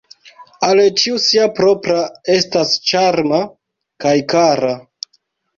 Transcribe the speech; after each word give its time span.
Al 0.67 0.79
ĉiu 1.01 1.19
sia 1.25 1.45
propra 1.59 1.99
estas 2.37 2.73
ĉarma 2.93 3.43
kaj 4.07 4.15
kara. 4.35 4.73